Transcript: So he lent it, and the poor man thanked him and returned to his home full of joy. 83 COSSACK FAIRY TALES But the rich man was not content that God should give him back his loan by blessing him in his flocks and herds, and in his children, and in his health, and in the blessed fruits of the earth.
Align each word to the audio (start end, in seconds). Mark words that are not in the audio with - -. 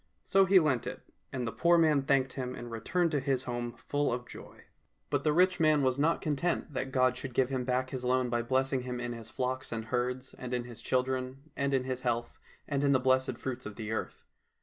So 0.23 0.45
he 0.45 0.59
lent 0.59 0.87
it, 0.87 1.03
and 1.31 1.47
the 1.47 1.51
poor 1.51 1.77
man 1.77 2.01
thanked 2.01 2.33
him 2.33 2.55
and 2.55 2.71
returned 2.71 3.11
to 3.11 3.19
his 3.19 3.43
home 3.43 3.75
full 3.87 4.11
of 4.11 4.25
joy. 4.25 4.47
83 4.49 4.55
COSSACK 4.63 4.63
FAIRY 4.63 4.63
TALES 4.63 5.07
But 5.11 5.23
the 5.23 5.33
rich 5.33 5.59
man 5.59 5.83
was 5.83 5.99
not 5.99 6.21
content 6.21 6.73
that 6.73 6.91
God 6.91 7.15
should 7.17 7.35
give 7.35 7.49
him 7.49 7.65
back 7.65 7.91
his 7.91 8.03
loan 8.03 8.27
by 8.27 8.41
blessing 8.41 8.81
him 8.81 8.99
in 8.99 9.13
his 9.13 9.29
flocks 9.29 9.71
and 9.71 9.85
herds, 9.85 10.33
and 10.33 10.55
in 10.55 10.63
his 10.63 10.81
children, 10.81 11.51
and 11.55 11.71
in 11.75 11.83
his 11.83 12.01
health, 12.01 12.39
and 12.67 12.83
in 12.83 12.93
the 12.93 12.99
blessed 12.99 13.37
fruits 13.37 13.67
of 13.67 13.75
the 13.75 13.91
earth. 13.91 14.23